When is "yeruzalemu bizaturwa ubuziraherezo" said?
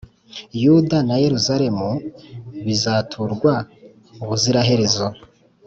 1.23-5.07